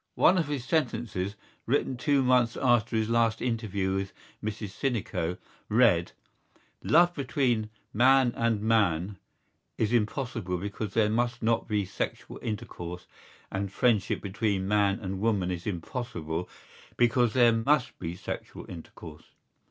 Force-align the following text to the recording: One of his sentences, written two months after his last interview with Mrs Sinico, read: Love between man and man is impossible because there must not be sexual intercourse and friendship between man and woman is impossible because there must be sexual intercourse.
One 0.15 0.39
of 0.39 0.47
his 0.47 0.65
sentences, 0.65 1.35
written 1.67 1.95
two 1.95 2.23
months 2.23 2.57
after 2.57 2.95
his 2.95 3.07
last 3.07 3.39
interview 3.39 3.93
with 3.93 4.13
Mrs 4.43 4.69
Sinico, 4.71 5.37
read: 5.69 6.13
Love 6.81 7.13
between 7.13 7.69
man 7.93 8.33
and 8.35 8.63
man 8.63 9.19
is 9.77 9.93
impossible 9.93 10.57
because 10.57 10.95
there 10.95 11.07
must 11.07 11.43
not 11.43 11.67
be 11.67 11.85
sexual 11.85 12.39
intercourse 12.41 13.05
and 13.51 13.71
friendship 13.71 14.23
between 14.23 14.67
man 14.67 14.99
and 14.99 15.19
woman 15.21 15.51
is 15.51 15.67
impossible 15.67 16.49
because 16.97 17.33
there 17.33 17.53
must 17.53 17.99
be 17.99 18.15
sexual 18.15 18.65
intercourse. 18.67 19.25